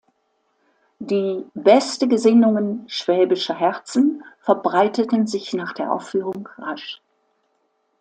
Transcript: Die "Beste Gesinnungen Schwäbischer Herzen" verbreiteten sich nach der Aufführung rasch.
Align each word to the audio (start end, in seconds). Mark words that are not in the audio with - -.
Die 0.97 1.45
"Beste 1.53 2.07
Gesinnungen 2.07 2.85
Schwäbischer 2.89 3.53
Herzen" 3.53 4.23
verbreiteten 4.39 5.27
sich 5.27 5.53
nach 5.53 5.73
der 5.73 5.91
Aufführung 5.93 6.49
rasch. 6.57 7.03